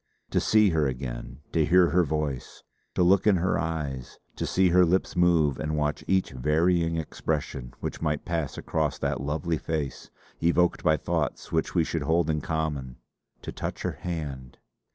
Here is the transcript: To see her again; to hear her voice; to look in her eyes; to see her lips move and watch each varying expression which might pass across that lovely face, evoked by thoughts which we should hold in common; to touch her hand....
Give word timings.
To 0.31 0.39
see 0.39 0.71
her 0.71 0.87
again; 0.87 1.41
to 1.51 1.63
hear 1.63 1.91
her 1.91 2.03
voice; 2.03 2.63
to 2.95 3.03
look 3.03 3.27
in 3.27 3.35
her 3.35 3.59
eyes; 3.59 4.17
to 4.35 4.47
see 4.47 4.69
her 4.69 4.83
lips 4.83 5.15
move 5.15 5.59
and 5.59 5.77
watch 5.77 6.03
each 6.07 6.31
varying 6.31 6.97
expression 6.97 7.75
which 7.81 8.01
might 8.01 8.25
pass 8.25 8.57
across 8.57 8.97
that 8.97 9.21
lovely 9.21 9.59
face, 9.59 10.09
evoked 10.41 10.83
by 10.83 10.97
thoughts 10.97 11.51
which 11.51 11.75
we 11.75 11.83
should 11.83 12.01
hold 12.01 12.31
in 12.31 12.41
common; 12.41 12.95
to 13.43 13.51
touch 13.51 13.83
her 13.83 13.97
hand.... 14.01 14.57